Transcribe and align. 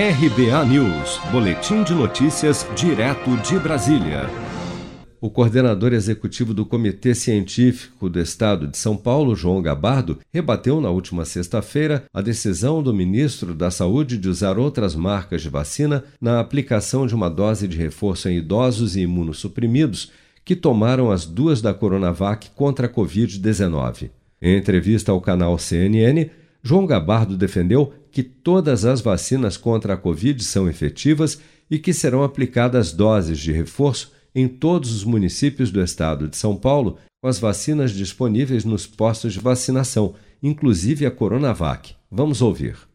RBA 0.00 0.64
News, 0.66 1.20
Boletim 1.32 1.82
de 1.82 1.92
Notícias, 1.92 2.64
direto 2.76 3.36
de 3.38 3.58
Brasília. 3.58 4.30
O 5.20 5.28
coordenador 5.28 5.92
executivo 5.92 6.54
do 6.54 6.64
Comitê 6.64 7.16
Científico 7.16 8.08
do 8.08 8.20
Estado 8.20 8.68
de 8.68 8.78
São 8.78 8.96
Paulo, 8.96 9.34
João 9.34 9.60
Gabardo, 9.60 10.20
rebateu 10.32 10.80
na 10.80 10.88
última 10.88 11.24
sexta-feira 11.24 12.04
a 12.14 12.22
decisão 12.22 12.80
do 12.80 12.94
ministro 12.94 13.52
da 13.52 13.72
Saúde 13.72 14.18
de 14.18 14.28
usar 14.28 14.56
outras 14.56 14.94
marcas 14.94 15.42
de 15.42 15.48
vacina 15.48 16.04
na 16.20 16.38
aplicação 16.38 17.04
de 17.04 17.16
uma 17.16 17.28
dose 17.28 17.66
de 17.66 17.76
reforço 17.76 18.28
em 18.28 18.36
idosos 18.36 18.94
e 18.94 19.00
imunossuprimidos 19.00 20.12
que 20.44 20.54
tomaram 20.54 21.10
as 21.10 21.26
duas 21.26 21.60
da 21.60 21.74
Coronavac 21.74 22.50
contra 22.50 22.86
a 22.86 22.88
Covid-19. 22.88 24.10
Em 24.40 24.56
entrevista 24.56 25.10
ao 25.10 25.20
canal 25.20 25.58
CNN, 25.58 26.30
João 26.62 26.86
Gabardo 26.86 27.36
defendeu 27.36 27.92
que 28.18 28.22
todas 28.24 28.84
as 28.84 29.00
vacinas 29.00 29.56
contra 29.56 29.94
a 29.94 29.96
Covid 29.96 30.42
são 30.42 30.68
efetivas 30.68 31.40
e 31.70 31.78
que 31.78 31.92
serão 31.92 32.24
aplicadas 32.24 32.92
doses 32.92 33.38
de 33.38 33.52
reforço 33.52 34.10
em 34.34 34.48
todos 34.48 34.92
os 34.92 35.04
municípios 35.04 35.70
do 35.70 35.80
estado 35.80 36.26
de 36.26 36.36
São 36.36 36.56
Paulo 36.56 36.98
com 37.22 37.28
as 37.28 37.38
vacinas 37.38 37.92
disponíveis 37.92 38.64
nos 38.64 38.88
postos 38.88 39.34
de 39.34 39.38
vacinação, 39.38 40.16
inclusive 40.42 41.06
a 41.06 41.12
Coronavac. 41.12 41.94
Vamos 42.10 42.42
ouvir. 42.42 42.87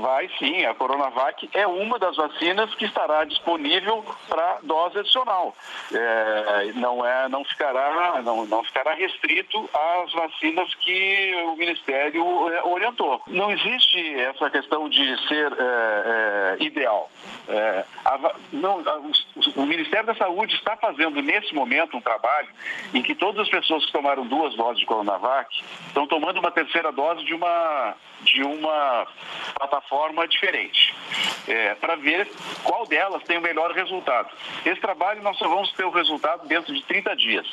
Vai 0.00 0.28
sim, 0.38 0.64
a 0.64 0.74
Coronavac 0.74 1.48
é 1.52 1.66
uma 1.66 1.98
das 1.98 2.16
vacinas 2.16 2.74
que 2.74 2.84
estará 2.84 3.24
disponível 3.24 4.04
para 4.28 4.58
dose 4.62 4.98
adicional. 4.98 5.54
É, 5.92 6.72
não, 6.74 7.04
é, 7.04 7.28
não, 7.28 7.44
ficará, 7.44 8.20
não, 8.22 8.46
não 8.46 8.64
ficará 8.64 8.94
restrito 8.94 9.68
às 9.72 10.12
vacinas 10.12 10.74
que 10.76 11.34
o 11.46 11.56
Ministério 11.56 12.24
é, 12.50 12.62
orientou. 12.64 13.22
Não 13.26 13.50
existe 13.50 14.20
essa 14.20 14.50
questão 14.50 14.88
de 14.88 15.28
ser 15.28 15.52
é, 15.52 16.56
é 16.58 16.64
ideal. 16.64 17.10
É, 17.48 17.84
a, 18.04 18.34
não, 18.52 18.80
a, 18.80 19.00
o 19.56 19.66
Ministério 19.66 20.06
da 20.06 20.14
Saúde 20.14 20.54
está 20.54 20.76
fazendo 20.76 21.20
nesse 21.22 21.54
momento 21.54 21.96
um 21.96 22.00
trabalho 22.00 22.48
em 22.94 23.02
que 23.02 23.14
todas 23.14 23.42
as 23.42 23.48
pessoas 23.48 23.84
que 23.86 23.92
tomaram 23.92 24.26
duas 24.26 24.54
doses 24.54 24.78
de 24.78 24.86
Coronavac 24.86 25.48
estão 25.86 26.06
tomando 26.06 26.38
uma 26.38 26.50
terceira 26.50 26.92
dose 26.92 27.24
de 27.24 27.34
uma, 27.34 27.94
de 28.22 28.42
uma 28.42 29.06
plataforma 29.72 30.28
diferente, 30.28 30.94
é, 31.48 31.74
para 31.76 31.96
ver 31.96 32.30
qual 32.62 32.86
delas 32.86 33.22
tem 33.22 33.38
o 33.38 33.40
melhor 33.40 33.72
resultado. 33.72 34.28
Esse 34.66 34.80
trabalho 34.80 35.22
nós 35.22 35.38
só 35.38 35.48
vamos 35.48 35.72
ter 35.72 35.84
o 35.84 35.90
resultado 35.90 36.46
dentro 36.46 36.74
de 36.74 36.82
30 36.82 37.16
dias. 37.16 37.46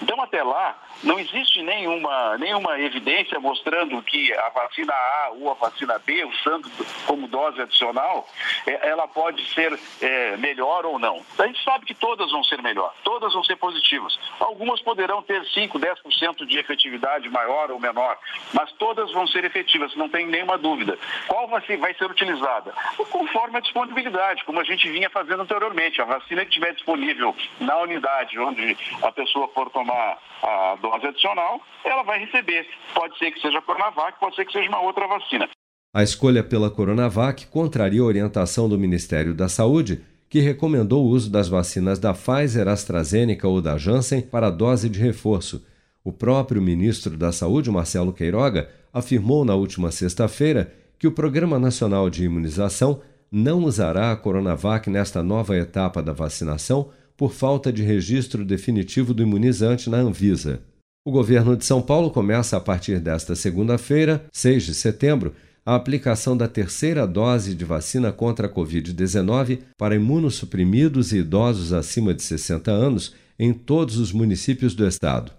Então, 0.00 0.20
até 0.22 0.42
lá, 0.42 0.78
não 1.02 1.18
existe 1.18 1.62
nenhuma, 1.62 2.38
nenhuma 2.38 2.80
evidência 2.80 3.38
mostrando 3.38 4.00
que 4.02 4.32
a 4.32 4.48
vacina 4.48 4.92
A 4.94 5.30
ou 5.38 5.50
a 5.50 5.54
vacina 5.54 5.98
B, 5.98 6.24
usando 6.24 6.70
como 7.06 7.28
dose 7.28 7.60
adicional, 7.60 8.26
é, 8.66 8.88
ela 8.88 9.06
pode 9.06 9.44
ser 9.52 9.78
é, 10.00 10.36
melhor 10.38 10.86
ou 10.86 10.98
não. 10.98 11.22
A 11.38 11.46
gente 11.46 11.62
sabe 11.62 11.84
que 11.84 11.94
todas 11.94 12.30
vão 12.30 12.42
ser 12.42 12.62
melhor, 12.62 12.94
todas 13.04 13.34
vão 13.34 13.44
ser 13.44 13.56
positivas. 13.56 14.18
Algumas 14.40 14.80
poderão 14.80 15.22
ter 15.22 15.44
5, 15.44 15.78
10% 15.78 16.46
de 16.46 16.58
efetividade 16.58 17.28
maior 17.28 17.70
ou 17.70 17.78
menor, 17.78 18.18
mas 18.54 18.72
todas 18.72 19.12
vão 19.12 19.26
ser 19.26 19.44
efetivas, 19.44 19.94
não 19.94 20.08
tem 20.08 20.26
nenhuma 20.26 20.56
dúvida. 20.56 20.98
Qual 21.26 21.46
vai 21.56 21.66
ser, 21.66 21.76
vai 21.78 21.94
ser 21.94 22.10
utilizada? 22.10 22.72
Conforme 23.10 23.56
a 23.56 23.60
disponibilidade, 23.60 24.44
como 24.44 24.60
a 24.60 24.64
gente 24.64 24.90
vinha 24.90 25.08
fazendo 25.08 25.42
anteriormente. 25.42 26.00
A 26.00 26.04
vacina 26.04 26.42
que 26.44 26.50
estiver 26.50 26.74
disponível 26.74 27.34
na 27.60 27.78
unidade 27.78 28.38
onde 28.38 28.76
a 29.02 29.12
pessoa 29.12 29.48
for 29.48 29.70
tomar 29.70 30.18
a 30.42 30.76
dose 30.80 31.06
adicional, 31.06 31.60
ela 31.84 32.02
vai 32.02 32.18
receber. 32.18 32.66
Pode 32.94 33.16
ser 33.18 33.30
que 33.30 33.40
seja 33.40 33.58
a 33.58 33.62
Coronavac, 33.62 34.18
pode 34.20 34.36
ser 34.36 34.44
que 34.44 34.52
seja 34.52 34.68
uma 34.68 34.80
outra 34.80 35.06
vacina. 35.06 35.48
A 35.94 36.02
escolha 36.02 36.44
pela 36.44 36.70
Coronavac 36.70 37.46
contraria 37.46 38.02
a 38.02 38.04
orientação 38.04 38.68
do 38.68 38.78
Ministério 38.78 39.32
da 39.32 39.48
Saúde, 39.48 40.02
que 40.28 40.40
recomendou 40.40 41.04
o 41.04 41.08
uso 41.08 41.30
das 41.30 41.48
vacinas 41.48 41.98
da 41.98 42.12
Pfizer, 42.12 42.68
AstraZeneca 42.68 43.48
ou 43.48 43.62
da 43.62 43.78
Janssen 43.78 44.20
para 44.20 44.50
dose 44.50 44.90
de 44.90 45.00
reforço. 45.00 45.64
O 46.04 46.12
próprio 46.12 46.60
ministro 46.60 47.16
da 47.16 47.32
Saúde, 47.32 47.70
Marcelo 47.70 48.12
Queiroga, 48.12 48.68
afirmou 48.92 49.44
na 49.44 49.54
última 49.54 49.90
sexta-feira 49.90 50.72
que 50.98 51.06
o 51.06 51.12
Programa 51.12 51.58
Nacional 51.58 52.08
de 52.08 52.24
Imunização 52.24 53.00
não 53.30 53.64
usará 53.64 54.12
a 54.12 54.16
Coronavac 54.16 54.88
nesta 54.88 55.22
nova 55.22 55.56
etapa 55.56 56.02
da 56.02 56.12
vacinação 56.12 56.90
por 57.16 57.32
falta 57.32 57.72
de 57.72 57.82
registro 57.82 58.44
definitivo 58.44 59.12
do 59.14 59.22
imunizante 59.22 59.88
na 59.90 59.98
Anvisa. 59.98 60.60
O 61.04 61.10
governo 61.10 61.56
de 61.56 61.64
São 61.64 61.80
Paulo 61.80 62.10
começa 62.10 62.56
a 62.56 62.60
partir 62.60 62.98
desta 62.98 63.34
segunda-feira, 63.34 64.24
6 64.32 64.64
de 64.64 64.74
setembro, 64.74 65.34
a 65.64 65.74
aplicação 65.74 66.36
da 66.36 66.46
terceira 66.46 67.06
dose 67.06 67.54
de 67.54 67.64
vacina 67.64 68.12
contra 68.12 68.46
a 68.46 68.50
Covid-19 68.50 69.60
para 69.76 69.96
imunossuprimidos 69.96 71.12
e 71.12 71.18
idosos 71.18 71.72
acima 71.72 72.14
de 72.14 72.22
60 72.22 72.70
anos 72.70 73.14
em 73.38 73.52
todos 73.52 73.98
os 73.98 74.12
municípios 74.12 74.74
do 74.74 74.86
estado. 74.86 75.32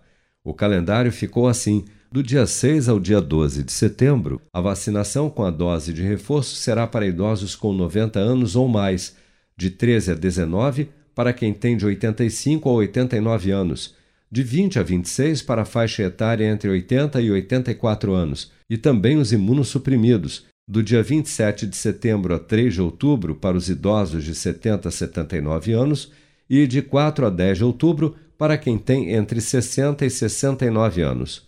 O 0.43 0.53
calendário 0.53 1.11
ficou 1.11 1.47
assim: 1.47 1.85
do 2.11 2.23
dia 2.23 2.45
6 2.45 2.87
ao 2.87 2.99
dia 2.99 3.19
12 3.19 3.63
de 3.63 3.71
setembro, 3.71 4.41
a 4.53 4.61
vacinação 4.61 5.29
com 5.29 5.43
a 5.43 5.51
dose 5.51 5.93
de 5.93 6.01
reforço 6.01 6.55
será 6.55 6.87
para 6.87 7.05
idosos 7.05 7.55
com 7.55 7.73
90 7.73 8.19
anos 8.19 8.55
ou 8.55 8.67
mais, 8.67 9.15
de 9.57 9.69
13 9.69 10.11
a 10.11 10.15
19 10.15 10.89
para 11.13 11.33
quem 11.33 11.53
tem 11.53 11.75
de 11.75 11.85
85 11.85 12.69
a 12.69 12.73
89 12.73 13.51
anos, 13.51 13.95
de 14.31 14.43
20 14.43 14.79
a 14.79 14.83
26 14.83 15.41
para 15.41 15.63
a 15.63 15.65
faixa 15.65 16.03
etária 16.03 16.45
entre 16.45 16.69
80 16.69 17.19
e 17.21 17.31
84 17.31 18.13
anos, 18.13 18.51
e 18.69 18.77
também 18.77 19.17
os 19.17 19.33
imunossuprimidos, 19.33 20.45
do 20.67 20.83
dia 20.83 21.01
27 21.01 21.65
de 21.65 21.75
setembro 21.75 22.35
a 22.35 22.39
3 22.39 22.73
de 22.73 22.81
outubro 22.81 23.35
para 23.35 23.57
os 23.57 23.69
idosos 23.69 24.23
de 24.23 24.35
70 24.35 24.89
a 24.89 24.91
79 24.91 25.73
anos 25.73 26.11
e 26.49 26.67
de 26.67 26.81
4 26.81 27.25
a 27.25 27.29
10 27.29 27.57
de 27.57 27.63
outubro 27.63 28.15
para 28.37 28.57
quem 28.57 28.77
tem 28.77 29.13
entre 29.13 29.41
60 29.41 30.05
e 30.05 30.09
69 30.09 31.01
anos. 31.01 31.46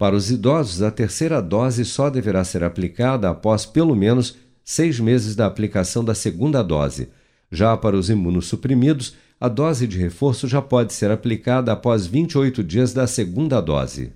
Para 0.00 0.16
os 0.16 0.32
idosos, 0.32 0.82
a 0.82 0.90
terceira 0.90 1.40
dose 1.40 1.84
só 1.84 2.10
deverá 2.10 2.42
ser 2.42 2.64
aplicada 2.64 3.30
após 3.30 3.66
pelo 3.66 3.94
menos 3.94 4.34
seis 4.64 4.98
meses 4.98 5.36
da 5.36 5.44
aplicação 5.44 6.02
da 6.02 6.14
segunda 6.14 6.60
dose 6.62 7.10
já 7.50 7.76
para 7.76 7.96
os 7.96 8.08
imunossuprimidos, 8.08 9.14
a 9.40 9.48
dose 9.48 9.86
de 9.86 9.98
reforço 9.98 10.46
já 10.46 10.62
pode 10.62 10.92
ser 10.92 11.10
aplicada 11.10 11.72
após 11.72 12.06
28 12.06 12.62
dias 12.62 12.92
da 12.92 13.06
segunda 13.06 13.60
dose. 13.60 14.12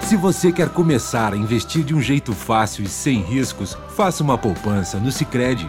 Se 0.00 0.16
você 0.16 0.50
quer 0.50 0.68
começar 0.70 1.32
a 1.32 1.36
investir 1.36 1.84
de 1.84 1.94
um 1.94 2.00
jeito 2.00 2.32
fácil 2.32 2.84
e 2.84 2.88
sem 2.88 3.22
riscos, 3.22 3.76
faça 3.90 4.22
uma 4.22 4.38
poupança 4.38 4.98
no 4.98 5.12
Sicredi. 5.12 5.68